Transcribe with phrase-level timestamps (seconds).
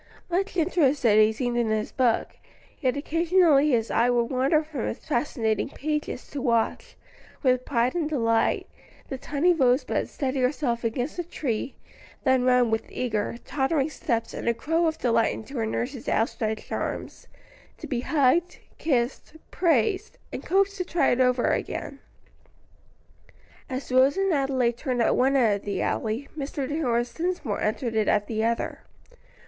[0.31, 2.35] Much interested he seemed in his book,
[2.79, 6.95] yet occasionally his eye would wander from its fascinating pages to watch,
[7.43, 8.65] with pride and delight,
[9.09, 11.75] the tiny Rosebud steady herself against a tree,
[12.23, 16.71] then run with eager, tottering steps and a crow of delight into her nurse's outstretched
[16.71, 17.27] arms,
[17.77, 21.99] to be hugged, kissed, praised, and coaxed to try it over again.
[23.69, 26.67] As Rose and Adelaide turned at one end of the alley, Mr.
[26.81, 28.79] Horace Dinsmore entered it at the other.